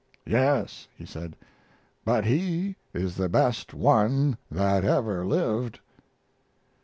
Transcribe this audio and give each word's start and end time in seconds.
"Yes," 0.25 0.87
he 0.95 1.05
said, 1.05 1.35
"but 2.03 2.25
he 2.25 2.75
is 2.91 3.17
the 3.17 3.29
best 3.29 3.71
one 3.71 4.35
that 4.49 4.83
ever 4.83 5.23
lived." 5.27 5.79